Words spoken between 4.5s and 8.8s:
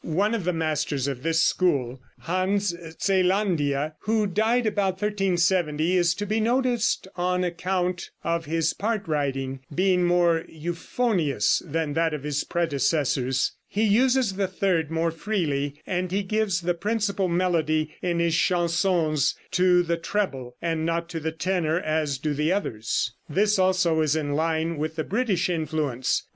about 1370, is to be noticed on account of his